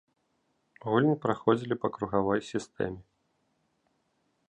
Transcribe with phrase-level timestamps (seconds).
[0.87, 3.01] Гульні праходзілі па кругавой сістэме.